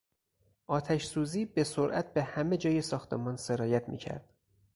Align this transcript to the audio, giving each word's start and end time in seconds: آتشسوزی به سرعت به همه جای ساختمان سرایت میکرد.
آتشسوزی 0.67 1.45
به 1.45 1.63
سرعت 1.63 2.13
به 2.13 2.23
همه 2.23 2.57
جای 2.57 2.81
ساختمان 2.81 3.35
سرایت 3.37 3.89
میکرد. 3.89 4.33